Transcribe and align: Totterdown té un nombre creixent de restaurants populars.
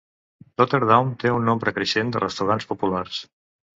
Totterdown 0.61 1.11
té 1.23 1.33
un 1.35 1.45
nombre 1.49 1.73
creixent 1.77 2.11
de 2.17 2.23
restaurants 2.25 2.67
populars. 2.73 3.21